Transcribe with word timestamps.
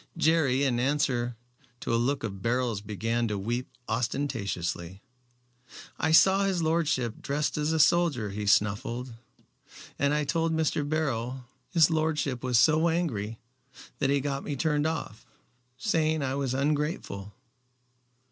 Jerry 0.17 0.63
in 0.63 0.79
answer 0.79 1.37
to 1.81 1.93
a 1.93 1.95
look 2.01 2.23
of 2.23 2.41
Beryl's 2.41 2.81
began 2.81 3.27
to 3.27 3.37
weep 3.37 3.69
ostentatiously. 3.87 4.99
"I 5.99 6.11
saw 6.11 6.43
his 6.43 6.63
lordship 6.63 7.21
dressed 7.21 7.55
as 7.55 7.71
a 7.71 7.79
soldier," 7.79 8.31
he 8.31 8.47
snuffled, 8.47 9.13
"and 9.99 10.11
I 10.15 10.23
told 10.23 10.53
Mr. 10.55 10.89
Beryl. 10.89 11.45
His 11.69 11.91
lordship 11.91 12.43
was 12.43 12.57
so 12.57 12.89
angry 12.89 13.37
that 13.99 14.09
he 14.09 14.21
got 14.21 14.43
me 14.43 14.55
turned 14.55 14.87
off, 14.87 15.23
saying 15.77 16.23
I 16.23 16.33
was 16.33 16.55
ungrateful." 16.55 17.35